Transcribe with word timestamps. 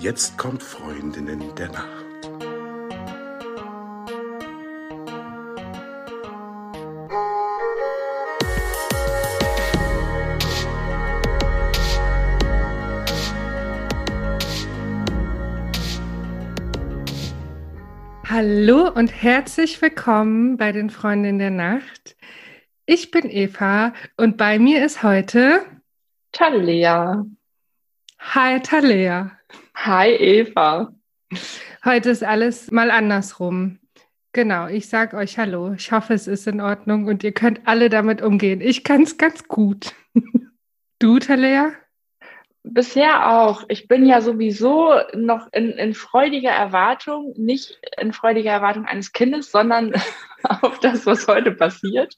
Jetzt 0.00 0.38
kommt 0.38 0.62
Freundinnen 0.62 1.42
der 1.56 1.72
Nacht. 1.72 2.30
Hallo 18.30 18.92
und 18.94 19.08
herzlich 19.08 19.82
willkommen 19.82 20.56
bei 20.58 20.70
den 20.70 20.90
Freundinnen 20.90 21.40
der 21.40 21.50
Nacht. 21.50 22.16
Ich 22.86 23.10
bin 23.10 23.28
Eva 23.28 23.92
und 24.16 24.36
bei 24.36 24.60
mir 24.60 24.84
ist 24.84 25.02
heute 25.02 25.62
Talea. 26.30 27.26
Hi 28.20 28.60
Talea. 28.60 29.32
Hi 29.74 30.10
Eva. 30.10 30.92
Heute 31.84 32.10
ist 32.10 32.24
alles 32.24 32.70
mal 32.70 32.90
andersrum. 32.90 33.78
Genau, 34.32 34.66
ich 34.66 34.88
sage 34.88 35.16
euch 35.16 35.38
Hallo. 35.38 35.72
Ich 35.72 35.92
hoffe, 35.92 36.14
es 36.14 36.26
ist 36.26 36.46
in 36.46 36.60
Ordnung 36.60 37.06
und 37.06 37.24
ihr 37.24 37.32
könnt 37.32 37.66
alle 37.66 37.88
damit 37.88 38.20
umgehen. 38.20 38.60
Ich 38.60 38.84
kann 38.84 39.02
es 39.02 39.16
ganz 39.16 39.48
gut. 39.48 39.94
Du, 41.00 41.20
Talea? 41.20 41.74
Bisher 42.70 43.30
auch. 43.30 43.64
Ich 43.68 43.88
bin 43.88 44.04
ja 44.04 44.20
sowieso 44.20 44.92
noch 45.14 45.48
in, 45.52 45.70
in 45.70 45.94
freudiger 45.94 46.50
Erwartung, 46.50 47.32
nicht 47.36 47.80
in 47.98 48.12
freudiger 48.12 48.50
Erwartung 48.50 48.84
eines 48.84 49.12
Kindes, 49.12 49.50
sondern 49.50 49.94
auf 50.42 50.78
das, 50.80 51.06
was 51.06 51.26
heute 51.26 51.52
passiert. 51.52 52.14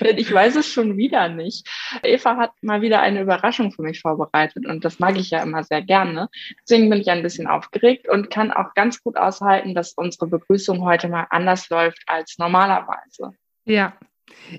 Denn 0.00 0.18
ich 0.18 0.32
weiß 0.32 0.56
es 0.56 0.66
schon 0.66 0.96
wieder 0.96 1.28
nicht. 1.28 1.68
Eva 2.02 2.36
hat 2.36 2.50
mal 2.62 2.82
wieder 2.82 3.00
eine 3.00 3.22
Überraschung 3.22 3.72
für 3.72 3.82
mich 3.82 4.00
vorbereitet 4.00 4.66
und 4.66 4.84
das 4.84 4.98
mag 4.98 5.16
ich 5.16 5.30
ja 5.30 5.42
immer 5.42 5.62
sehr 5.62 5.82
gerne. 5.82 6.28
Deswegen 6.62 6.90
bin 6.90 7.00
ich 7.00 7.10
ein 7.10 7.22
bisschen 7.22 7.46
aufgeregt 7.46 8.08
und 8.08 8.28
kann 8.28 8.50
auch 8.50 8.74
ganz 8.74 9.02
gut 9.02 9.16
aushalten, 9.16 9.74
dass 9.74 9.92
unsere 9.92 10.26
Begrüßung 10.26 10.84
heute 10.84 11.08
mal 11.08 11.26
anders 11.30 11.70
läuft 11.70 12.02
als 12.06 12.36
normalerweise. 12.38 13.30
Ja, 13.64 13.94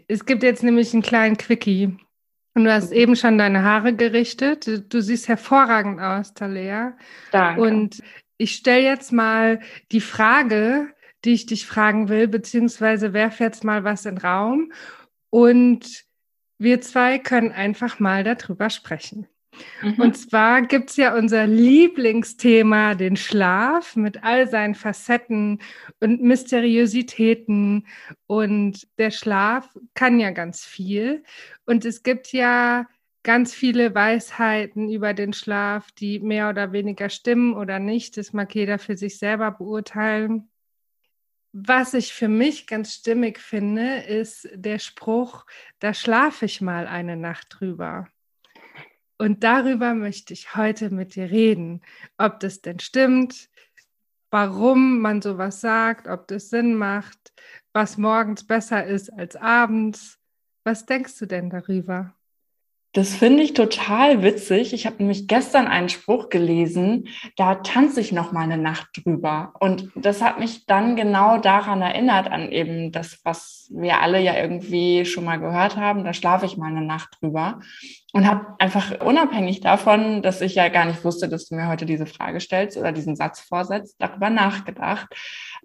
es 0.07 0.25
gibt 0.25 0.41
jetzt 0.41 0.63
nämlich 0.63 0.93
einen 0.93 1.03
kleinen 1.03 1.37
Quickie. 1.37 1.97
Und 2.55 2.65
du 2.65 2.71
hast 2.71 2.91
eben 2.91 3.15
schon 3.15 3.37
deine 3.37 3.63
Haare 3.63 3.95
gerichtet. 3.95 4.67
Du, 4.67 4.79
du 4.79 5.01
siehst 5.01 5.27
hervorragend 5.27 5.99
aus, 5.99 6.33
Talea. 6.33 6.95
Danke. 7.31 7.61
Und 7.61 8.03
ich 8.37 8.55
stelle 8.55 8.83
jetzt 8.83 9.11
mal 9.11 9.59
die 9.91 10.01
Frage, 10.01 10.93
die 11.25 11.33
ich 11.33 11.45
dich 11.45 11.65
fragen 11.65 12.09
will, 12.09 12.27
beziehungsweise 12.27 13.13
werfe 13.13 13.43
jetzt 13.43 13.63
mal 13.63 13.83
was 13.83 14.05
in 14.05 14.15
den 14.15 14.25
Raum. 14.25 14.71
Und 15.29 16.03
wir 16.59 16.81
zwei 16.81 17.17
können 17.17 17.51
einfach 17.51 17.99
mal 17.99 18.23
darüber 18.23 18.69
sprechen. 18.69 19.27
Mhm. 19.81 19.99
Und 19.99 20.17
zwar 20.17 20.61
gibt 20.63 20.89
es 20.89 20.97
ja 20.97 21.15
unser 21.15 21.47
Lieblingsthema, 21.47 22.95
den 22.95 23.15
Schlaf 23.15 23.95
mit 23.95 24.23
all 24.23 24.47
seinen 24.47 24.75
Facetten 24.75 25.59
und 25.99 26.21
Mysteriositäten. 26.21 27.87
Und 28.27 28.87
der 28.97 29.11
Schlaf 29.11 29.69
kann 29.93 30.19
ja 30.19 30.31
ganz 30.31 30.65
viel. 30.65 31.23
Und 31.65 31.85
es 31.85 32.03
gibt 32.03 32.31
ja 32.31 32.87
ganz 33.23 33.53
viele 33.53 33.95
Weisheiten 33.95 34.89
über 34.89 35.13
den 35.13 35.33
Schlaf, 35.33 35.91
die 35.93 36.19
mehr 36.19 36.49
oder 36.49 36.73
weniger 36.73 37.09
stimmen 37.09 37.53
oder 37.53 37.79
nicht. 37.79 38.17
Das 38.17 38.33
mag 38.33 38.53
jeder 38.53 38.77
für 38.79 38.97
sich 38.97 39.17
selber 39.17 39.51
beurteilen. 39.51 40.49
Was 41.53 41.93
ich 41.93 42.13
für 42.13 42.27
mich 42.27 42.67
ganz 42.67 42.93
stimmig 42.95 43.39
finde, 43.39 43.99
ist 43.99 44.49
der 44.53 44.79
Spruch, 44.79 45.45
da 45.79 45.93
schlafe 45.93 46.45
ich 46.45 46.61
mal 46.61 46.87
eine 46.87 47.15
Nacht 47.15 47.47
drüber. 47.59 48.07
Und 49.17 49.43
darüber 49.43 49.93
möchte 49.93 50.33
ich 50.33 50.55
heute 50.55 50.89
mit 50.89 51.15
dir 51.15 51.29
reden, 51.29 51.81
ob 52.17 52.39
das 52.39 52.61
denn 52.61 52.79
stimmt, 52.79 53.49
warum 54.31 54.99
man 54.99 55.21
sowas 55.21 55.61
sagt, 55.61 56.07
ob 56.07 56.27
das 56.27 56.49
Sinn 56.49 56.75
macht, 56.75 57.33
was 57.71 57.97
morgens 57.97 58.45
besser 58.45 58.85
ist 58.85 59.11
als 59.13 59.35
abends. 59.35 60.19
Was 60.63 60.85
denkst 60.85 61.17
du 61.19 61.25
denn 61.25 61.49
darüber? 61.49 62.15
Das 62.93 63.15
finde 63.15 63.41
ich 63.41 63.53
total 63.53 64.21
witzig. 64.21 64.71
Ich 64.71 64.85
habe 64.85 64.97
nämlich 64.99 65.27
gestern 65.27 65.65
einen 65.65 65.89
Spruch 65.89 66.29
gelesen, 66.29 67.07
da 67.35 67.55
tanze 67.55 67.99
ich 67.99 68.11
noch 68.11 68.31
mal 68.31 68.43
eine 68.43 68.59
Nacht 68.59 68.89
drüber. 69.03 69.53
Und 69.59 69.89
das 69.95 70.21
hat 70.21 70.39
mich 70.39 70.67
dann 70.67 70.95
genau 70.95 71.39
daran 71.39 71.81
erinnert, 71.81 72.31
an 72.31 72.51
eben 72.51 72.91
das, 72.91 73.19
was 73.23 73.67
wir 73.73 73.99
alle 73.99 74.21
ja 74.21 74.37
irgendwie 74.37 75.05
schon 75.05 75.25
mal 75.25 75.39
gehört 75.39 75.75
haben. 75.75 76.03
Da 76.03 76.13
schlafe 76.13 76.45
ich 76.45 76.55
mal 76.55 76.67
eine 76.67 76.85
Nacht 76.85 77.17
drüber. 77.19 77.61
Und 78.13 78.27
habe 78.27 78.45
einfach 78.59 79.01
unabhängig 79.01 79.61
davon, 79.61 80.21
dass 80.21 80.41
ich 80.41 80.53
ja 80.53 80.69
gar 80.69 80.85
nicht 80.85 81.03
wusste, 81.03 81.27
dass 81.27 81.49
du 81.49 81.55
mir 81.55 81.67
heute 81.67 81.87
diese 81.87 82.05
Frage 82.05 82.39
stellst 82.39 82.77
oder 82.77 82.91
diesen 82.91 83.15
Satz 83.15 83.39
vorsetzt, 83.41 83.95
darüber 83.97 84.29
nachgedacht, 84.29 85.07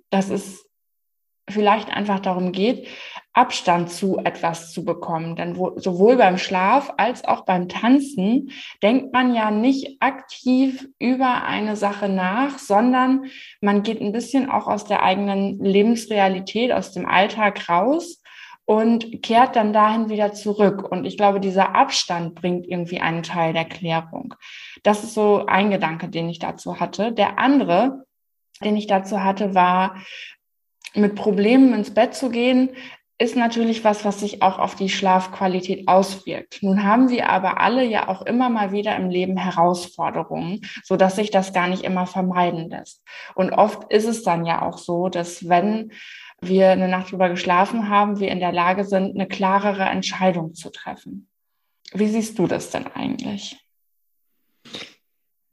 dass 0.09 0.31
es 0.31 0.68
vielleicht 1.49 1.91
einfach 1.91 2.21
darum 2.21 2.53
geht, 2.53 2.89
Abstand 3.33 3.91
zu 3.91 4.19
etwas 4.19 4.73
zu 4.73 4.85
bekommen. 4.85 5.37
Denn 5.37 5.57
wo, 5.57 5.79
sowohl 5.79 6.17
beim 6.17 6.39
Schlaf 6.39 6.93
als 6.97 7.25
auch 7.25 7.45
beim 7.45 7.69
Tanzen 7.69 8.51
denkt 8.83 9.13
man 9.13 9.35
ja 9.35 9.51
nicht 9.51 10.03
aktiv 10.03 10.89
über 10.99 11.45
eine 11.45 11.77
Sache 11.77 12.09
nach, 12.09 12.59
sondern 12.59 13.27
man 13.61 13.83
geht 13.83 14.01
ein 14.01 14.13
bisschen 14.13 14.51
auch 14.51 14.67
aus 14.67 14.87
der 14.87 15.03
eigenen 15.03 15.63
Lebensrealität, 15.63 16.73
aus 16.73 16.93
dem 16.93 17.07
Alltag 17.07 17.69
raus 17.69 18.23
und 18.65 19.23
kehrt 19.23 19.57
dann 19.57 19.73
dahin 19.73 20.11
wieder 20.11 20.33
zurück. 20.33 20.91
Und 20.91 21.07
ich 21.07 21.17
glaube, 21.17 21.41
dieser 21.41 21.75
Abstand 21.75 22.35
bringt 22.35 22.67
irgendwie 22.67 23.01
einen 23.01 23.23
Teil 23.23 23.53
der 23.53 23.65
Klärung. 23.65 24.35
Das 24.83 25.05
ist 25.05 25.15
so 25.15 25.47
ein 25.47 25.71
Gedanke, 25.71 26.09
den 26.09 26.29
ich 26.29 26.39
dazu 26.39 26.81
hatte. 26.81 27.13
Der 27.13 27.39
andere, 27.39 28.05
den 28.63 28.77
ich 28.77 28.87
dazu 28.87 29.23
hatte, 29.23 29.55
war, 29.55 29.97
mit 30.95 31.15
Problemen 31.15 31.75
ins 31.75 31.93
Bett 31.93 32.15
zu 32.15 32.31
gehen, 32.31 32.71
ist 33.21 33.35
natürlich 33.35 33.83
was, 33.83 34.05
was 34.05 34.21
sich 34.21 34.43
auch 34.43 34.61
auf 34.61 34.77
die 34.77 34.89
Schlafqualität 34.89 35.89
auswirkt. 35.89 36.63
Nun 36.63 36.85
haben 36.85 37.09
wir 37.09 37.29
aber 37.29 37.61
alle 37.61 37.85
ja 37.85 38.09
auch 38.09 38.23
immer 38.23 38.49
mal 38.49 38.71
wieder 38.71 38.95
im 38.95 39.11
Leben 39.11 39.37
Herausforderungen, 39.37 40.61
so 40.85 40.97
dass 40.97 41.17
sich 41.17 41.33
das 41.33 41.53
gar 41.53 41.67
nicht 41.67 41.83
immer 41.83 42.07
vermeiden 42.07 42.71
lässt. 42.71 43.03
Und 43.35 43.53
oft 43.53 43.93
ist 43.93 44.07
es 44.07 44.23
dann 44.23 44.47
ja 44.47 44.63
auch 44.63 44.79
so, 44.79 45.09
dass 45.09 45.49
wenn 45.49 45.91
wir 46.41 46.71
eine 46.71 46.87
Nacht 46.87 47.11
drüber 47.11 47.29
geschlafen 47.29 47.89
haben, 47.89 48.21
wir 48.21 48.31
in 48.31 48.39
der 48.39 48.53
Lage 48.53 48.85
sind, 48.85 49.17
eine 49.17 49.27
klarere 49.27 49.83
Entscheidung 49.83 50.55
zu 50.55 50.71
treffen. 50.71 51.29
Wie 51.93 52.07
siehst 52.07 52.39
du 52.39 52.47
das 52.47 52.71
denn 52.71 52.87
eigentlich? 52.87 53.59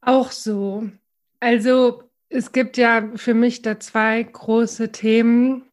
Auch 0.01 0.29
so. 0.29 0.87
Also 1.39 2.03
es 2.35 2.51
gibt 2.51 2.77
ja 2.77 3.09
für 3.15 3.33
mich 3.33 3.61
da 3.61 3.79
zwei 3.79 4.21
große 4.21 4.91
Themen. 4.91 5.63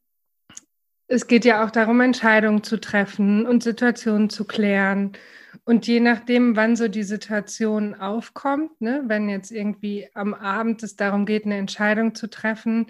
Es 1.08 1.26
geht 1.26 1.44
ja 1.44 1.64
auch 1.64 1.70
darum, 1.70 2.00
Entscheidungen 2.00 2.62
zu 2.62 2.80
treffen 2.80 3.46
und 3.46 3.62
Situationen 3.62 4.30
zu 4.30 4.44
klären. 4.44 5.12
Und 5.64 5.86
je 5.86 6.00
nachdem, 6.00 6.56
wann 6.56 6.76
so 6.76 6.88
die 6.88 7.02
Situation 7.02 7.94
aufkommt, 7.94 8.80
ne, 8.80 9.02
wenn 9.06 9.28
jetzt 9.28 9.50
irgendwie 9.50 10.08
am 10.14 10.34
Abend 10.34 10.82
es 10.82 10.96
darum 10.96 11.26
geht, 11.26 11.44
eine 11.44 11.56
Entscheidung 11.56 12.14
zu 12.14 12.30
treffen, 12.30 12.86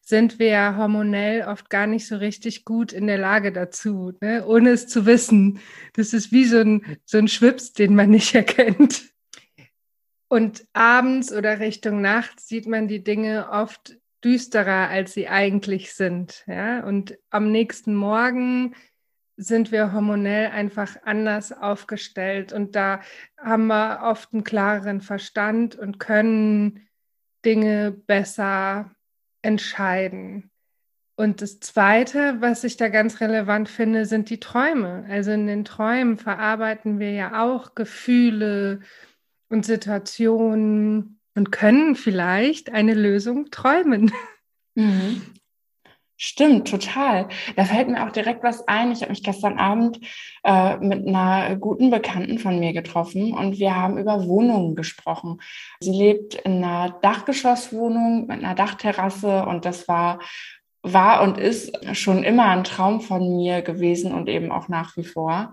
sind 0.00 0.38
wir 0.38 0.48
ja 0.48 0.76
hormonell 0.76 1.42
oft 1.42 1.68
gar 1.68 1.88
nicht 1.88 2.06
so 2.06 2.16
richtig 2.16 2.64
gut 2.64 2.92
in 2.92 3.08
der 3.08 3.18
Lage 3.18 3.50
dazu, 3.50 4.12
ne, 4.20 4.46
ohne 4.46 4.70
es 4.70 4.86
zu 4.86 5.04
wissen. 5.04 5.58
Das 5.94 6.12
ist 6.12 6.30
wie 6.30 6.44
so 6.44 6.58
ein, 6.58 6.96
so 7.04 7.18
ein 7.18 7.28
Schwips, 7.28 7.72
den 7.72 7.96
man 7.96 8.10
nicht 8.10 8.34
erkennt. 8.36 9.15
Und 10.28 10.66
abends 10.72 11.32
oder 11.32 11.60
Richtung 11.60 12.00
Nacht 12.00 12.40
sieht 12.40 12.66
man 12.66 12.88
die 12.88 13.04
Dinge 13.04 13.48
oft 13.50 13.96
düsterer, 14.24 14.88
als 14.88 15.12
sie 15.14 15.28
eigentlich 15.28 15.92
sind. 15.94 16.44
Ja? 16.46 16.84
Und 16.84 17.18
am 17.30 17.52
nächsten 17.52 17.94
Morgen 17.94 18.74
sind 19.36 19.70
wir 19.70 19.92
hormonell 19.92 20.50
einfach 20.50 20.96
anders 21.04 21.52
aufgestellt 21.52 22.52
und 22.52 22.74
da 22.74 23.00
haben 23.38 23.66
wir 23.66 24.00
oft 24.02 24.32
einen 24.32 24.44
klareren 24.44 25.02
Verstand 25.02 25.76
und 25.76 26.00
können 26.00 26.88
Dinge 27.44 27.90
besser 27.90 28.90
entscheiden. 29.42 30.50
Und 31.16 31.40
das 31.40 31.60
Zweite, 31.60 32.40
was 32.40 32.64
ich 32.64 32.76
da 32.76 32.88
ganz 32.88 33.20
relevant 33.20 33.68
finde, 33.68 34.04
sind 34.04 34.28
die 34.28 34.40
Träume. 34.40 35.06
Also 35.08 35.30
in 35.30 35.46
den 35.46 35.64
Träumen 35.64 36.18
verarbeiten 36.18 36.98
wir 36.98 37.12
ja 37.12 37.42
auch 37.42 37.74
Gefühle, 37.74 38.80
und 39.48 39.64
Situationen 39.64 41.20
und 41.34 41.52
können 41.52 41.96
vielleicht 41.96 42.72
eine 42.72 42.94
Lösung 42.94 43.50
träumen. 43.50 44.12
Mhm. 44.74 45.22
Stimmt, 46.18 46.68
total. 46.68 47.28
Da 47.56 47.66
fällt 47.66 47.88
mir 47.88 48.02
auch 48.02 48.10
direkt 48.10 48.42
was 48.42 48.66
ein. 48.68 48.90
Ich 48.90 49.02
habe 49.02 49.10
mich 49.10 49.22
gestern 49.22 49.58
Abend 49.58 50.00
äh, 50.44 50.78
mit 50.78 51.06
einer 51.06 51.56
guten 51.56 51.90
Bekannten 51.90 52.38
von 52.38 52.58
mir 52.58 52.72
getroffen 52.72 53.34
und 53.34 53.58
wir 53.58 53.76
haben 53.76 53.98
über 53.98 54.26
Wohnungen 54.26 54.74
gesprochen. 54.74 55.42
Sie 55.78 55.92
lebt 55.92 56.34
in 56.36 56.64
einer 56.64 56.98
Dachgeschosswohnung 57.02 58.28
mit 58.28 58.42
einer 58.42 58.54
Dachterrasse 58.54 59.44
und 59.44 59.66
das 59.66 59.88
war 59.88 60.20
war 60.82 61.22
und 61.22 61.38
ist 61.38 61.96
schon 61.96 62.22
immer 62.22 62.46
ein 62.46 62.64
Traum 62.64 63.00
von 63.00 63.36
mir 63.36 63.62
gewesen 63.62 64.12
und 64.12 64.28
eben 64.28 64.52
auch 64.52 64.68
nach 64.68 64.96
wie 64.96 65.04
vor. 65.04 65.52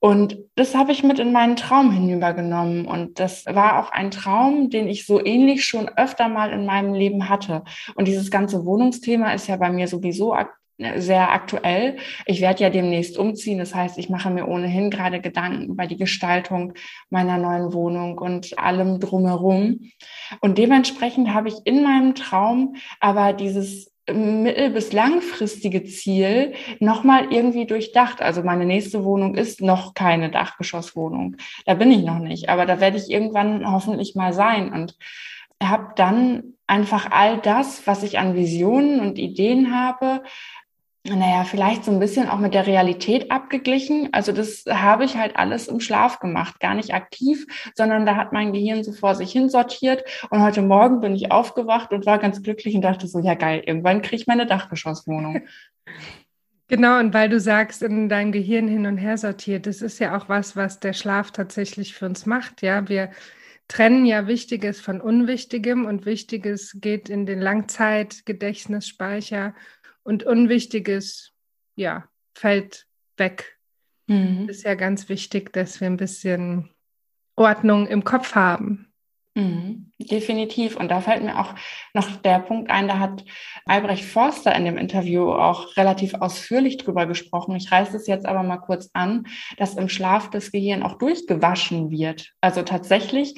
Und 0.00 0.38
das 0.54 0.74
habe 0.74 0.92
ich 0.92 1.02
mit 1.02 1.18
in 1.18 1.32
meinen 1.32 1.56
Traum 1.56 1.90
hinübergenommen. 1.90 2.86
Und 2.86 3.18
das 3.18 3.46
war 3.46 3.78
auch 3.78 3.90
ein 3.90 4.10
Traum, 4.10 4.70
den 4.70 4.88
ich 4.88 5.06
so 5.06 5.24
ähnlich 5.24 5.64
schon 5.64 5.88
öfter 5.88 6.28
mal 6.28 6.50
in 6.50 6.66
meinem 6.66 6.94
Leben 6.94 7.28
hatte. 7.28 7.64
Und 7.94 8.06
dieses 8.06 8.30
ganze 8.30 8.64
Wohnungsthema 8.64 9.32
ist 9.32 9.48
ja 9.48 9.56
bei 9.56 9.70
mir 9.70 9.88
sowieso 9.88 10.34
sehr 10.96 11.32
aktuell. 11.32 11.96
Ich 12.26 12.40
werde 12.40 12.62
ja 12.62 12.70
demnächst 12.70 13.18
umziehen. 13.18 13.58
Das 13.58 13.74
heißt, 13.74 13.98
ich 13.98 14.08
mache 14.08 14.30
mir 14.30 14.46
ohnehin 14.46 14.90
gerade 14.90 15.20
Gedanken 15.20 15.64
über 15.70 15.86
die 15.86 15.96
Gestaltung 15.96 16.74
meiner 17.10 17.36
neuen 17.36 17.72
Wohnung 17.72 18.18
und 18.18 18.56
allem 18.58 19.00
drumherum. 19.00 19.80
Und 20.40 20.58
dementsprechend 20.58 21.34
habe 21.34 21.48
ich 21.48 21.56
in 21.64 21.82
meinem 21.82 22.14
Traum 22.14 22.76
aber 23.00 23.32
dieses 23.32 23.90
mittel- 24.12 24.70
bis 24.70 24.92
langfristige 24.92 25.84
Ziel 25.84 26.54
nochmal 26.80 27.32
irgendwie 27.32 27.66
durchdacht. 27.66 28.22
Also 28.22 28.42
meine 28.42 28.66
nächste 28.66 29.04
Wohnung 29.04 29.34
ist 29.34 29.60
noch 29.60 29.94
keine 29.94 30.30
Dachgeschosswohnung. 30.30 31.36
Da 31.66 31.74
bin 31.74 31.90
ich 31.90 32.04
noch 32.04 32.18
nicht, 32.18 32.48
aber 32.48 32.66
da 32.66 32.80
werde 32.80 32.96
ich 32.96 33.10
irgendwann 33.10 33.70
hoffentlich 33.70 34.14
mal 34.14 34.32
sein 34.32 34.72
und 34.72 34.96
habe 35.62 35.92
dann 35.96 36.54
einfach 36.66 37.10
all 37.10 37.38
das, 37.38 37.86
was 37.86 38.02
ich 38.02 38.18
an 38.18 38.34
Visionen 38.34 39.00
und 39.00 39.18
Ideen 39.18 39.74
habe, 39.74 40.22
naja, 41.04 41.44
vielleicht 41.44 41.84
so 41.84 41.90
ein 41.90 42.00
bisschen 42.00 42.28
auch 42.28 42.38
mit 42.38 42.54
der 42.54 42.66
Realität 42.66 43.30
abgeglichen. 43.30 44.08
Also 44.12 44.32
das 44.32 44.64
habe 44.68 45.04
ich 45.04 45.16
halt 45.16 45.36
alles 45.36 45.68
im 45.68 45.80
Schlaf 45.80 46.18
gemacht, 46.18 46.60
gar 46.60 46.74
nicht 46.74 46.92
aktiv, 46.92 47.46
sondern 47.74 48.04
da 48.04 48.16
hat 48.16 48.32
mein 48.32 48.52
Gehirn 48.52 48.84
so 48.84 48.92
vor 48.92 49.14
sich 49.14 49.32
hin 49.32 49.48
sortiert. 49.48 50.04
Und 50.30 50.42
heute 50.42 50.62
Morgen 50.62 51.00
bin 51.00 51.14
ich 51.14 51.32
aufgewacht 51.32 51.92
und 51.92 52.06
war 52.06 52.18
ganz 52.18 52.42
glücklich 52.42 52.74
und 52.74 52.82
dachte 52.82 53.06
so, 53.06 53.20
ja 53.20 53.34
geil, 53.34 53.62
irgendwann 53.64 54.02
kriege 54.02 54.16
ich 54.16 54.26
meine 54.26 54.46
Dachgeschosswohnung. 54.46 55.42
Genau, 56.70 56.98
und 56.98 57.14
weil 57.14 57.30
du 57.30 57.40
sagst, 57.40 57.82
in 57.82 58.10
deinem 58.10 58.30
Gehirn 58.30 58.68
hin 58.68 58.84
und 58.84 58.98
her 58.98 59.16
sortiert, 59.16 59.64
das 59.64 59.80
ist 59.80 60.00
ja 60.00 60.14
auch 60.14 60.28
was, 60.28 60.54
was 60.54 60.80
der 60.80 60.92
Schlaf 60.92 61.30
tatsächlich 61.30 61.94
für 61.94 62.04
uns 62.04 62.26
macht. 62.26 62.60
Ja, 62.60 62.90
wir 62.90 63.08
trennen 63.68 64.04
ja 64.04 64.26
Wichtiges 64.26 64.78
von 64.78 65.00
Unwichtigem 65.00 65.86
und 65.86 66.04
Wichtiges 66.04 66.76
geht 66.78 67.08
in 67.08 67.24
den 67.24 67.40
Langzeitgedächtnisspeicher 67.40 69.54
und 70.08 70.24
Unwichtiges, 70.24 71.34
ja, 71.76 72.08
fällt 72.34 72.86
weg. 73.18 73.58
Mhm. 74.06 74.48
Ist 74.48 74.64
ja 74.64 74.74
ganz 74.74 75.10
wichtig, 75.10 75.52
dass 75.52 75.82
wir 75.82 75.86
ein 75.86 75.98
bisschen 75.98 76.70
Ordnung 77.36 77.86
im 77.86 78.04
Kopf 78.04 78.34
haben. 78.34 78.87
Mhm, 79.38 79.92
definitiv. 80.00 80.76
Und 80.76 80.90
da 80.90 81.00
fällt 81.00 81.22
mir 81.22 81.38
auch 81.38 81.54
noch 81.94 82.16
der 82.16 82.40
Punkt 82.40 82.72
ein, 82.72 82.88
da 82.88 82.98
hat 82.98 83.24
Albrecht 83.66 84.04
Forster 84.04 84.52
in 84.56 84.64
dem 84.64 84.76
Interview 84.76 85.30
auch 85.30 85.76
relativ 85.76 86.14
ausführlich 86.14 86.76
drüber 86.76 87.06
gesprochen. 87.06 87.54
Ich 87.54 87.70
reiße 87.70 87.96
es 87.96 88.08
jetzt 88.08 88.26
aber 88.26 88.42
mal 88.42 88.56
kurz 88.56 88.90
an, 88.94 89.28
dass 89.56 89.76
im 89.76 89.88
Schlaf 89.88 90.28
das 90.30 90.50
Gehirn 90.50 90.82
auch 90.82 90.98
durchgewaschen 90.98 91.92
wird. 91.92 92.32
Also 92.40 92.62
tatsächlich 92.62 93.36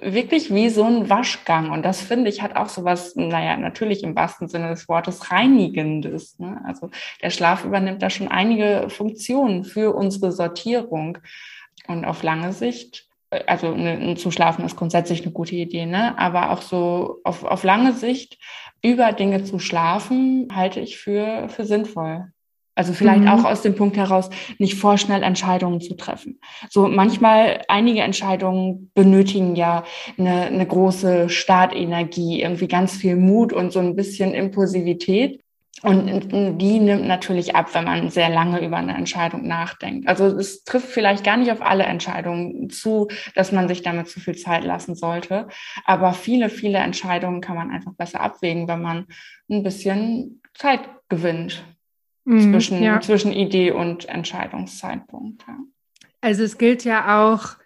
wirklich 0.00 0.52
wie 0.52 0.70
so 0.70 0.84
ein 0.84 1.10
Waschgang. 1.10 1.72
Und 1.72 1.84
das 1.84 2.00
finde 2.00 2.30
ich 2.30 2.40
hat 2.40 2.56
auch 2.56 2.70
so 2.70 2.84
was, 2.84 3.14
naja, 3.14 3.58
natürlich 3.58 4.02
im 4.04 4.16
wahrsten 4.16 4.48
Sinne 4.48 4.70
des 4.70 4.88
Wortes 4.88 5.30
Reinigendes. 5.30 6.38
Ne? 6.38 6.58
Also 6.64 6.88
der 7.22 7.28
Schlaf 7.28 7.66
übernimmt 7.66 8.00
da 8.00 8.08
schon 8.08 8.28
einige 8.28 8.88
Funktionen 8.88 9.64
für 9.64 9.94
unsere 9.94 10.32
Sortierung. 10.32 11.18
Und 11.86 12.04
auf 12.04 12.22
lange 12.22 12.52
Sicht, 12.52 13.07
also 13.46 13.74
ne, 13.74 14.14
zu 14.16 14.30
schlafen 14.30 14.64
ist 14.64 14.76
grundsätzlich 14.76 15.22
eine 15.22 15.32
gute 15.32 15.54
Idee, 15.54 15.86
ne? 15.86 16.18
aber 16.18 16.50
auch 16.50 16.62
so 16.62 17.20
auf, 17.24 17.44
auf 17.44 17.62
lange 17.64 17.92
Sicht 17.92 18.38
über 18.82 19.12
Dinge 19.12 19.44
zu 19.44 19.58
schlafen, 19.58 20.48
halte 20.54 20.80
ich 20.80 20.98
für, 20.98 21.48
für 21.48 21.64
sinnvoll. 21.64 22.32
Also 22.78 22.92
vielleicht 22.92 23.22
mhm. 23.22 23.28
auch 23.28 23.44
aus 23.44 23.62
dem 23.62 23.74
Punkt 23.74 23.96
heraus, 23.96 24.30
nicht 24.58 24.76
vorschnell 24.76 25.24
Entscheidungen 25.24 25.80
zu 25.80 25.96
treffen. 25.96 26.38
So 26.70 26.86
manchmal, 26.86 27.62
einige 27.66 28.02
Entscheidungen 28.02 28.92
benötigen 28.94 29.56
ja 29.56 29.82
eine, 30.16 30.42
eine 30.42 30.64
große 30.64 31.28
Startenergie, 31.28 32.40
irgendwie 32.40 32.68
ganz 32.68 32.96
viel 32.96 33.16
Mut 33.16 33.52
und 33.52 33.72
so 33.72 33.80
ein 33.80 33.96
bisschen 33.96 34.32
Impulsivität. 34.32 35.42
Und 35.82 36.58
die 36.60 36.80
nimmt 36.80 37.06
natürlich 37.06 37.54
ab, 37.54 37.72
wenn 37.74 37.84
man 37.84 38.10
sehr 38.10 38.28
lange 38.28 38.64
über 38.64 38.78
eine 38.78 38.96
Entscheidung 38.96 39.46
nachdenkt. 39.46 40.08
Also 40.08 40.26
es 40.26 40.64
trifft 40.64 40.88
vielleicht 40.88 41.24
gar 41.24 41.36
nicht 41.36 41.52
auf 41.52 41.62
alle 41.62 41.84
Entscheidungen 41.84 42.68
zu, 42.70 43.08
dass 43.34 43.52
man 43.52 43.68
sich 43.68 43.82
damit 43.82 44.08
zu 44.08 44.18
viel 44.18 44.36
Zeit 44.36 44.64
lassen 44.64 44.96
sollte. 44.96 45.48
Aber 45.84 46.12
viele, 46.14 46.48
viele 46.48 46.78
Entscheidungen 46.78 47.40
kann 47.40 47.56
man 47.56 47.70
einfach 47.70 47.92
besser 47.92 48.20
abwägen, 48.20 48.66
wenn 48.66 48.82
man 48.82 49.06
ein 49.48 49.62
bisschen 49.62 50.42
Zeit 50.54 50.80
gewinnt 51.08 51.64
mhm, 52.24 52.52
zwischen, 52.52 52.82
ja. 52.82 53.00
zwischen 53.00 53.32
Idee 53.32 53.70
und 53.70 54.08
Entscheidungszeitpunkt. 54.08 55.44
Ja. 55.46 55.58
Also 56.20 56.42
es 56.42 56.58
gilt 56.58 56.84
ja 56.84 57.24
auch 57.24 57.56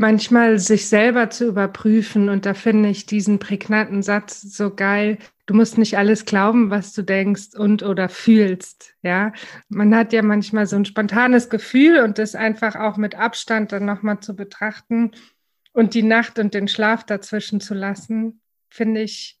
manchmal 0.00 0.58
sich 0.58 0.88
selber 0.88 1.28
zu 1.28 1.46
überprüfen 1.46 2.30
und 2.30 2.46
da 2.46 2.54
finde 2.54 2.88
ich 2.88 3.04
diesen 3.04 3.38
prägnanten 3.38 4.02
Satz 4.02 4.40
so 4.40 4.74
geil. 4.74 5.18
Du 5.44 5.52
musst 5.52 5.76
nicht 5.76 5.98
alles 5.98 6.24
glauben, 6.24 6.70
was 6.70 6.94
du 6.94 7.02
denkst 7.02 7.54
und 7.54 7.82
oder 7.82 8.08
fühlst. 8.08 8.94
Ja, 9.02 9.34
man 9.68 9.94
hat 9.94 10.14
ja 10.14 10.22
manchmal 10.22 10.64
so 10.64 10.76
ein 10.76 10.86
spontanes 10.86 11.50
Gefühl 11.50 12.00
und 12.00 12.16
das 12.16 12.34
einfach 12.34 12.76
auch 12.76 12.96
mit 12.96 13.14
Abstand 13.14 13.72
dann 13.72 13.84
nochmal 13.84 14.20
zu 14.20 14.34
betrachten 14.34 15.10
und 15.74 15.92
die 15.92 16.02
Nacht 16.02 16.38
und 16.38 16.54
den 16.54 16.66
Schlaf 16.66 17.04
dazwischen 17.04 17.60
zu 17.60 17.74
lassen, 17.74 18.40
finde 18.70 19.02
ich 19.02 19.38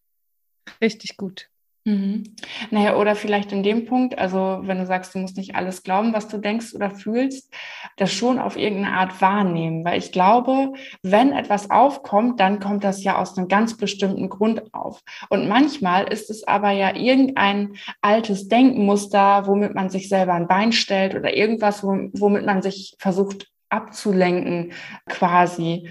richtig 0.82 1.16
gut. 1.16 1.48
Mhm. 1.84 2.34
Naja, 2.70 2.96
oder 2.96 3.14
vielleicht 3.14 3.52
in 3.52 3.62
dem 3.62 3.86
Punkt, 3.86 4.18
also 4.18 4.60
wenn 4.62 4.78
du 4.78 4.86
sagst, 4.86 5.14
du 5.14 5.18
musst 5.18 5.38
nicht 5.38 5.54
alles 5.54 5.82
glauben, 5.82 6.12
was 6.12 6.28
du 6.28 6.36
denkst 6.36 6.74
oder 6.74 6.90
fühlst, 6.90 7.52
das 7.96 8.12
schon 8.12 8.38
auf 8.38 8.56
irgendeine 8.56 8.96
Art 8.96 9.20
wahrnehmen. 9.22 9.82
Weil 9.84 9.98
ich 9.98 10.12
glaube, 10.12 10.72
wenn 11.02 11.32
etwas 11.32 11.70
aufkommt, 11.70 12.38
dann 12.38 12.60
kommt 12.60 12.84
das 12.84 13.02
ja 13.02 13.18
aus 13.18 13.38
einem 13.38 13.48
ganz 13.48 13.78
bestimmten 13.78 14.28
Grund 14.28 14.74
auf. 14.74 15.00
Und 15.30 15.48
manchmal 15.48 16.04
ist 16.12 16.28
es 16.28 16.46
aber 16.46 16.70
ja 16.70 16.94
irgendein 16.94 17.72
altes 18.02 18.48
Denkmuster, 18.48 19.46
womit 19.46 19.74
man 19.74 19.88
sich 19.88 20.10
selber 20.10 20.34
ein 20.34 20.48
Bein 20.48 20.72
stellt 20.72 21.14
oder 21.14 21.34
irgendwas, 21.34 21.82
womit 21.82 22.44
man 22.44 22.60
sich 22.60 22.94
versucht 22.98 23.48
abzulenken 23.70 24.72
quasi 25.08 25.88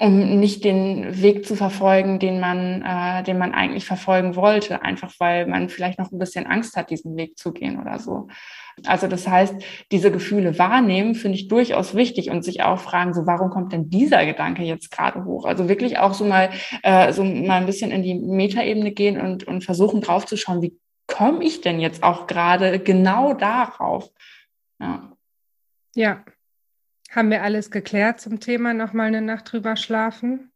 um 0.00 0.40
nicht 0.40 0.64
den 0.64 1.20
Weg 1.20 1.44
zu 1.44 1.54
verfolgen, 1.54 2.18
den 2.18 2.40
man, 2.40 2.80
äh, 2.80 3.22
den 3.22 3.36
man 3.36 3.52
eigentlich 3.52 3.84
verfolgen 3.84 4.34
wollte, 4.34 4.80
einfach 4.82 5.12
weil 5.18 5.46
man 5.46 5.68
vielleicht 5.68 5.98
noch 5.98 6.10
ein 6.10 6.18
bisschen 6.18 6.46
Angst 6.46 6.74
hat, 6.74 6.88
diesen 6.88 7.18
Weg 7.18 7.36
zu 7.36 7.52
gehen 7.52 7.78
oder 7.78 7.98
so. 7.98 8.28
Also 8.86 9.08
das 9.08 9.28
heißt, 9.28 9.54
diese 9.92 10.10
Gefühle 10.10 10.58
wahrnehmen 10.58 11.14
finde 11.14 11.36
ich 11.36 11.48
durchaus 11.48 11.94
wichtig 11.94 12.30
und 12.30 12.42
sich 12.42 12.62
auch 12.62 12.78
fragen, 12.78 13.12
so 13.12 13.26
warum 13.26 13.50
kommt 13.50 13.74
denn 13.74 13.90
dieser 13.90 14.24
Gedanke 14.24 14.62
jetzt 14.62 14.90
gerade 14.90 15.26
hoch? 15.26 15.44
Also 15.44 15.68
wirklich 15.68 15.98
auch 15.98 16.14
so 16.14 16.24
mal 16.24 16.48
äh, 16.82 17.12
so 17.12 17.22
mal 17.22 17.58
ein 17.58 17.66
bisschen 17.66 17.90
in 17.90 18.02
die 18.02 18.14
Metaebene 18.14 18.92
gehen 18.92 19.20
und 19.20 19.46
und 19.46 19.64
versuchen 19.64 20.00
draufzuschauen, 20.00 20.62
wie 20.62 20.78
komme 21.06 21.44
ich 21.44 21.60
denn 21.60 21.78
jetzt 21.78 22.02
auch 22.02 22.26
gerade 22.26 22.78
genau 22.78 23.34
darauf? 23.34 24.08
Ja. 24.80 25.12
Ja, 25.94 26.24
haben 27.10 27.30
wir 27.30 27.42
alles 27.42 27.70
geklärt 27.70 28.20
zum 28.20 28.40
Thema 28.40 28.72
nochmal 28.72 29.08
eine 29.08 29.20
Nacht 29.20 29.52
drüber 29.52 29.76
schlafen? 29.76 30.50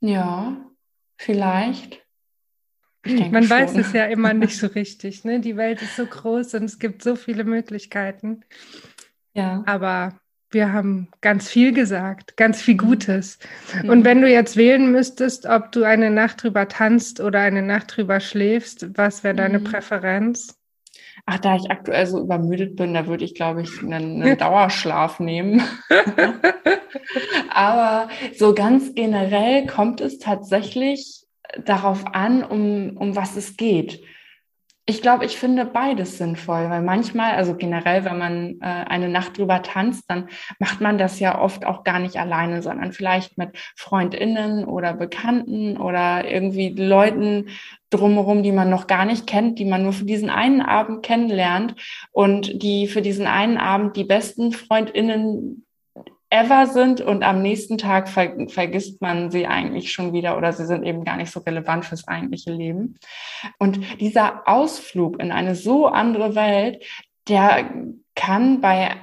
Ja, 0.00 0.56
vielleicht. 1.16 2.04
Man 3.04 3.42
schon. 3.44 3.50
weiß 3.50 3.76
es 3.76 3.92
ja 3.92 4.04
immer 4.04 4.34
nicht 4.34 4.58
so 4.58 4.66
richtig. 4.74 5.24
Ne? 5.24 5.40
Die 5.40 5.56
Welt 5.56 5.80
ist 5.82 5.96
so 5.96 6.04
groß 6.06 6.54
und 6.54 6.64
es 6.64 6.78
gibt 6.78 7.02
so 7.02 7.16
viele 7.16 7.44
Möglichkeiten. 7.44 8.44
Ja. 9.32 9.62
Aber 9.66 10.18
wir 10.50 10.72
haben 10.72 11.08
ganz 11.20 11.48
viel 11.48 11.72
gesagt, 11.72 12.36
ganz 12.36 12.60
viel 12.60 12.74
mhm. 12.74 12.78
Gutes. 12.78 13.38
Mhm. 13.82 13.88
Und 13.88 14.04
wenn 14.04 14.20
du 14.20 14.28
jetzt 14.28 14.56
wählen 14.56 14.90
müsstest, 14.92 15.46
ob 15.46 15.72
du 15.72 15.84
eine 15.84 16.10
Nacht 16.10 16.42
drüber 16.42 16.68
tanzt 16.68 17.20
oder 17.20 17.40
eine 17.40 17.62
Nacht 17.62 17.96
drüber 17.96 18.20
schläfst, 18.20 18.96
was 18.96 19.24
wäre 19.24 19.34
deine 19.34 19.60
mhm. 19.60 19.64
Präferenz? 19.64 20.57
Ach, 21.30 21.38
da 21.38 21.56
ich 21.56 21.70
aktuell 21.70 22.06
so 22.06 22.20
übermüdet 22.20 22.74
bin, 22.76 22.94
da 22.94 23.06
würde 23.06 23.22
ich, 23.22 23.34
glaube 23.34 23.60
ich, 23.60 23.82
einen, 23.82 24.22
einen 24.22 24.38
Dauerschlaf 24.38 25.20
nehmen. 25.20 25.62
Aber 27.50 28.08
so 28.34 28.54
ganz 28.54 28.94
generell 28.94 29.66
kommt 29.66 30.00
es 30.00 30.18
tatsächlich 30.18 31.26
darauf 31.66 32.06
an, 32.14 32.42
um, 32.42 32.96
um 32.96 33.14
was 33.14 33.36
es 33.36 33.58
geht. 33.58 34.02
Ich 34.86 35.02
glaube, 35.02 35.26
ich 35.26 35.36
finde 35.36 35.66
beides 35.66 36.16
sinnvoll, 36.16 36.70
weil 36.70 36.80
manchmal, 36.80 37.32
also 37.32 37.54
generell, 37.56 38.06
wenn 38.06 38.16
man 38.16 38.58
äh, 38.62 38.86
eine 38.88 39.10
Nacht 39.10 39.36
drüber 39.36 39.60
tanzt, 39.60 40.04
dann 40.08 40.30
macht 40.58 40.80
man 40.80 40.96
das 40.96 41.20
ja 41.20 41.38
oft 41.38 41.66
auch 41.66 41.84
gar 41.84 41.98
nicht 41.98 42.16
alleine, 42.18 42.62
sondern 42.62 42.92
vielleicht 42.92 43.36
mit 43.36 43.50
Freundinnen 43.76 44.64
oder 44.64 44.94
Bekannten 44.94 45.76
oder 45.76 46.26
irgendwie 46.26 46.70
Leuten 46.70 47.48
drumherum, 47.90 48.42
die 48.42 48.52
man 48.52 48.70
noch 48.70 48.86
gar 48.86 49.04
nicht 49.04 49.26
kennt, 49.26 49.58
die 49.58 49.64
man 49.64 49.82
nur 49.82 49.92
für 49.92 50.04
diesen 50.04 50.30
einen 50.30 50.60
Abend 50.60 51.02
kennenlernt 51.02 51.74
und 52.12 52.62
die 52.62 52.86
für 52.86 53.02
diesen 53.02 53.26
einen 53.26 53.56
Abend 53.56 53.96
die 53.96 54.04
besten 54.04 54.52
Freundinnen 54.52 55.64
ever 56.30 56.66
sind 56.66 57.00
und 57.00 57.22
am 57.22 57.40
nächsten 57.40 57.78
Tag 57.78 58.08
ver 58.08 58.34
vergisst 58.48 59.00
man 59.00 59.30
sie 59.30 59.46
eigentlich 59.46 59.92
schon 59.92 60.12
wieder 60.12 60.36
oder 60.36 60.52
sie 60.52 60.66
sind 60.66 60.84
eben 60.84 61.04
gar 61.04 61.16
nicht 61.16 61.32
so 61.32 61.40
relevant 61.40 61.86
fürs 61.86 62.06
eigentliche 62.06 62.52
Leben. 62.52 62.98
Und 63.58 64.00
dieser 64.00 64.46
Ausflug 64.46 65.20
in 65.20 65.32
eine 65.32 65.54
so 65.54 65.86
andere 65.86 66.34
Welt, 66.34 66.84
der 67.28 67.70
kann 68.14 68.60
bei 68.60 68.94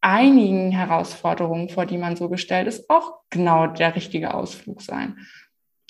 einigen 0.00 0.70
Herausforderungen, 0.72 1.68
vor 1.68 1.86
die 1.86 1.98
man 1.98 2.16
so 2.16 2.28
gestellt 2.28 2.66
ist, 2.66 2.90
auch 2.90 3.20
genau 3.30 3.68
der 3.68 3.94
richtige 3.94 4.34
Ausflug 4.34 4.82
sein. 4.82 5.16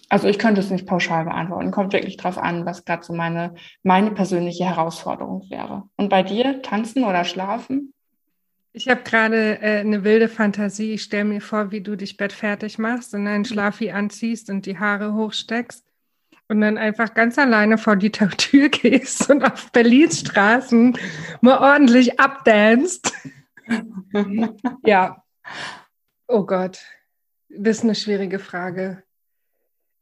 Also 0.09 0.29
ich 0.29 0.39
könnte 0.39 0.61
es 0.61 0.71
nicht 0.71 0.87
pauschal 0.87 1.25
beantworten. 1.25 1.71
Kommt 1.71 1.93
wirklich 1.93 2.17
drauf 2.17 2.39
an, 2.39 2.67
was 2.67 2.85
gerade 2.85 3.05
so 3.05 3.13
meine, 3.15 3.55
meine 3.83 4.11
persönliche 4.11 4.65
Herausforderung 4.65 5.49
wäre. 5.51 5.85
Und 5.97 6.09
bei 6.09 6.23
dir, 6.23 6.63
tanzen 6.63 7.05
oder 7.05 7.25
schlafen? 7.25 7.93
Ich 8.73 8.89
habe 8.89 9.03
gerade 9.03 9.63
äh, 9.63 9.81
eine 9.81 10.03
wilde 10.03 10.29
Fantasie. 10.29 10.95
Ich 10.95 11.05
stelle 11.05 11.25
mir 11.25 11.41
vor, 11.41 11.71
wie 11.71 11.81
du 11.81 11.97
dich 11.97 12.17
bettfertig 12.17 12.79
machst 12.79 13.15
und 13.15 13.27
einen 13.27 13.45
Schlafi 13.45 13.93
anziehst 13.93 14.51
und 14.51 14.67
die 14.67 14.79
Haare 14.79 15.15
hochsteckst 15.15 15.85
und 16.49 16.61
dann 16.61 16.77
einfach 16.77 17.15
ganz 17.15 17.39
alleine 17.39 17.79
vor 17.79 17.97
die 17.97 18.11
Tür 18.11 18.29
gehst 18.71 19.31
und 19.31 19.45
auf 19.45 19.71
Berlins 19.73 20.21
Straßen 20.21 20.99
mal 21.41 21.59
ordentlich 21.59 22.19
abdanst. 22.19 23.13
ja. 24.85 25.23
Oh 26.27 26.45
Gott, 26.45 26.81
das 27.49 27.79
ist 27.79 27.85
eine 27.85 27.95
schwierige 27.95 28.39
Frage. 28.39 29.05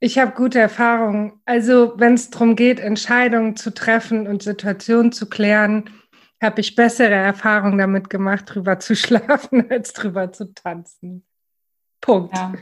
Ich 0.05 0.19
habe 0.19 0.33
gute 0.33 0.59
Erfahrungen. 0.59 1.35
Also, 1.45 1.93
wenn 1.97 2.15
es 2.15 2.29
darum 2.29 2.57
geht, 2.57 2.81
Entscheidungen 2.81 3.55
zu 3.55 3.73
treffen 3.73 4.27
und 4.27 4.43
Situationen 4.43 5.13
zu 5.13 5.29
klären, 5.29 5.91
habe 6.43 6.61
ich 6.61 6.75
bessere 6.75 7.15
Erfahrungen 7.15 7.79
damit 7.79 8.11
gemacht, 8.11 8.47
drüber 8.49 8.81
zu 8.81 8.97
schlafen, 8.97 9.71
als 9.71 9.93
drüber 9.93 10.33
zu 10.33 10.53
tanzen. 10.55 11.25
Punkt. 12.01 12.37
Ja. 12.37 12.53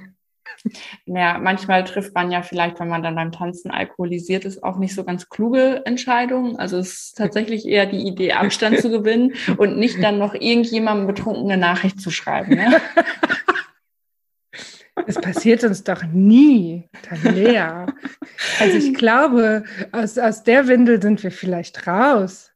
Ja, 1.06 1.38
manchmal 1.38 1.84
trifft 1.84 2.14
man 2.14 2.30
ja 2.30 2.42
vielleicht, 2.42 2.78
wenn 2.78 2.88
man 2.88 3.02
dann 3.02 3.14
beim 3.14 3.32
Tanzen 3.32 3.70
alkoholisiert 3.70 4.44
ist, 4.44 4.62
auch 4.62 4.76
nicht 4.76 4.94
so 4.94 5.04
ganz 5.04 5.30
kluge 5.30 5.80
Entscheidungen. 5.86 6.56
Also 6.56 6.76
es 6.76 6.92
ist 6.92 7.16
tatsächlich 7.16 7.66
eher 7.66 7.86
die 7.86 8.06
Idee, 8.06 8.32
Abstand 8.32 8.80
zu 8.80 8.90
gewinnen 8.90 9.32
und 9.56 9.78
nicht 9.78 10.02
dann 10.02 10.18
noch 10.18 10.34
irgendjemandem 10.34 11.06
betrunkene 11.06 11.56
Nachricht 11.56 12.00
zu 12.00 12.10
schreiben. 12.10 12.56
Ne? 12.56 12.82
Das 15.06 15.16
passiert 15.16 15.64
uns 15.64 15.84
doch 15.84 16.02
nie, 16.04 16.88
Talea. 17.02 17.86
Also 18.58 18.76
ich 18.76 18.94
glaube, 18.94 19.64
aus, 19.92 20.18
aus 20.18 20.42
der 20.42 20.68
Windel 20.68 21.00
sind 21.00 21.22
wir 21.22 21.30
vielleicht 21.30 21.86
raus. 21.86 22.50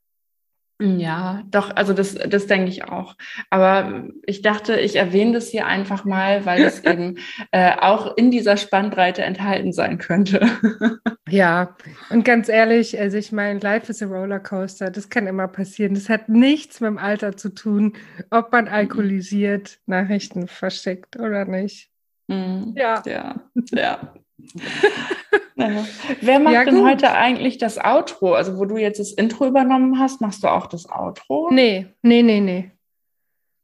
Ja, 0.81 1.45
doch, 1.51 1.75
also 1.77 1.93
das, 1.93 2.15
das 2.15 2.49
denke 2.49 2.69
ich 2.69 2.85
auch. 2.85 3.17
Aber 3.49 4.09
ich 4.27 4.43
dachte, 4.43 4.81
ich 4.81 4.97
erwähne 4.97 5.33
das 5.33 5.49
hier 5.49 5.67
einfach 5.67 6.05
mal, 6.05 6.45
weil 6.47 6.63
es 6.63 6.81
eben 6.85 7.19
äh, 7.53 7.77
auch 7.79 8.17
in 8.17 8.33
dieser 8.33 8.57
Spannbreite 8.57 9.23
enthalten 9.23 9.73
sein 9.73 9.99
könnte. 9.99 10.47
ja, 11.29 11.77
und 12.11 12.25
ganz 12.25 12.49
ehrlich, 12.49 12.99
also 12.99 13.17
ich 13.17 13.31
meine, 13.31 13.61
Life 13.61 13.91
is 13.91 14.03
a 14.03 14.07
Rollercoaster, 14.07 14.91
das 14.91 15.09
kann 15.09 15.29
immer 15.29 15.47
passieren. 15.47 15.95
Das 15.95 16.09
hat 16.09 16.29
nichts 16.29 16.81
mit 16.81 16.89
dem 16.89 16.99
Alter 16.99 17.37
zu 17.37 17.55
tun, 17.55 17.93
ob 18.31 18.51
man 18.51 18.67
alkoholisiert 18.67 19.79
Nachrichten 19.87 20.49
verschickt 20.49 21.17
oder 21.17 21.45
nicht. 21.45 21.94
Mhm. 22.29 22.75
Ja. 22.77 23.03
Ja, 23.07 23.35
ja. 23.73 24.15
naja. 25.55 25.85
Wer 26.21 26.41
macht 26.41 26.55
ja, 26.55 26.65
denn 26.65 26.85
heute 26.85 27.13
eigentlich 27.13 27.59
das 27.59 27.79
Outro? 27.79 28.35
Also, 28.35 28.59
wo 28.59 28.65
du 28.65 28.77
jetzt 28.77 28.99
das 28.99 29.13
Intro 29.13 29.47
übernommen 29.47 29.99
hast, 29.99 30.21
machst 30.21 30.43
du 30.43 30.49
auch 30.49 30.67
das 30.67 30.89
Outro? 30.91 31.51
Nee, 31.53 31.87
nee, 32.03 32.23
nee, 32.23 32.41
nee. 32.41 32.71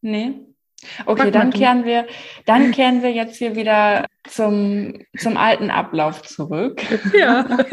Nee. 0.02 0.49
Okay, 1.04 1.30
dann 1.30 1.50
kehren 1.50 1.84
wir, 1.84 2.06
dann 2.46 2.72
kehren 2.72 3.02
wir 3.02 3.12
jetzt 3.12 3.36
hier 3.36 3.54
wieder 3.54 4.06
zum, 4.28 4.94
zum 5.18 5.36
alten 5.36 5.70
Ablauf 5.70 6.22
zurück. 6.22 6.82
Ja. 7.18 7.46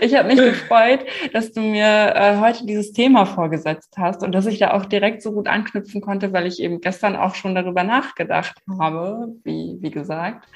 Ich 0.00 0.16
habe 0.16 0.28
mich 0.28 0.38
gefreut, 0.38 1.00
dass 1.32 1.52
du 1.52 1.60
mir 1.60 2.14
äh, 2.14 2.38
heute 2.38 2.66
dieses 2.66 2.92
Thema 2.92 3.26
vorgesetzt 3.26 3.94
hast 3.96 4.22
und 4.22 4.32
dass 4.32 4.46
ich 4.46 4.58
da 4.58 4.72
auch 4.72 4.86
direkt 4.86 5.22
so 5.22 5.32
gut 5.32 5.46
anknüpfen 5.46 6.00
konnte, 6.00 6.32
weil 6.32 6.46
ich 6.46 6.60
eben 6.60 6.80
gestern 6.80 7.16
auch 7.16 7.34
schon 7.34 7.54
darüber 7.54 7.84
nachgedacht 7.84 8.56
habe, 8.78 9.28
wie, 9.44 9.76
wie 9.80 9.90
gesagt. 9.90 10.48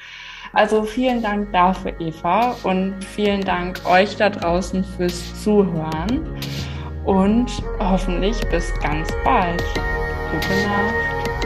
Also 0.53 0.83
vielen 0.83 1.23
Dank 1.23 1.53
dafür, 1.53 1.93
Eva, 2.01 2.57
und 2.65 3.05
vielen 3.05 3.43
Dank 3.43 3.81
euch 3.87 4.17
da 4.17 4.31
draußen 4.31 4.85
fürs 4.85 5.43
Zuhören 5.43 6.37
und 7.05 7.51
hoffentlich 7.79 8.41
bis 8.51 8.73
ganz 8.81 9.09
bald. 9.25 9.63
Gute 10.33 10.67
Nacht. 10.67 11.18